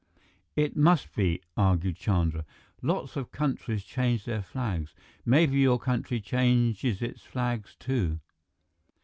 [0.55, 2.43] "It must be," argued Chandra.
[2.81, 4.95] "Lots of countries change their flags.
[5.27, 8.19] Maybe your country changes its flag, too."